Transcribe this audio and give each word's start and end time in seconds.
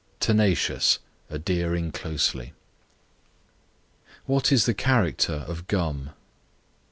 Tenacious, 0.19 0.97
adhering 1.29 1.91
closely. 1.91 2.53
What 4.25 4.51
is 4.51 4.65
the 4.65 4.73
character 4.73 5.45
of 5.47 5.67
Gum? 5.67 6.09